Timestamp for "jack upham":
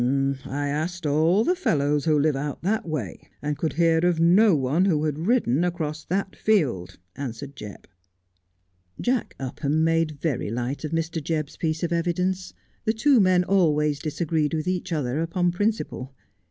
8.99-9.83